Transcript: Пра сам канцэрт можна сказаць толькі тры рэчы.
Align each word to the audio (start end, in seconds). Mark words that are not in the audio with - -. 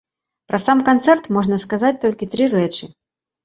Пра 0.51 0.59
сам 0.65 0.79
канцэрт 0.87 1.31
можна 1.39 1.61
сказаць 1.67 1.95
толькі 2.09 2.33
тры 2.35 2.51
рэчы. 2.59 2.95